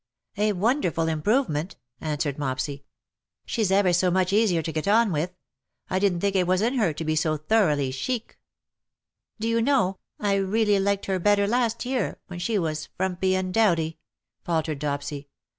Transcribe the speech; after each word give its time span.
^'A 0.35 0.53
wonderful 0.53 1.05
improvement/^ 1.05 1.75
answered 1.99 2.37
Mopsy." 2.39 2.85
She^s 3.47 3.69
ever 3.69 3.93
so 3.93 4.09
much 4.09 4.33
easier 4.33 4.63
to 4.63 4.71
get 4.71 4.87
on 4.87 5.11
with. 5.11 5.37
I 5.91 5.99
didn^t 5.99 6.19
think 6.21 6.35
it 6.35 6.47
was 6.47 6.59
in 6.63 6.73
her 6.73 6.91
to 6.91 7.05
be 7.05 7.15
so 7.15 7.37
thoroughly 7.37 7.91
chic. 7.91 8.39
""Do 9.39 9.47
you 9.47 9.61
know, 9.61 9.99
I 10.19 10.37
really 10.37 10.79
liked 10.79 11.05
her 11.05 11.19
better 11.19 11.45
last 11.45 11.85
year, 11.85 12.19
when 12.25 12.39
she 12.39 12.57
was 12.57 12.87
frumpy 12.97 13.35
and 13.35 13.53
dowdy 13.53 13.99
/^ 14.43 14.43
faltered 14.43 14.79
Dopsy. 14.79 15.27